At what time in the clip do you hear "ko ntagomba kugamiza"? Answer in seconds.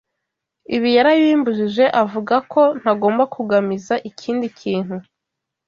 2.51-3.93